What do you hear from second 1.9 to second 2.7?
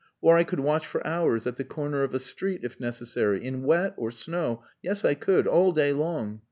of a street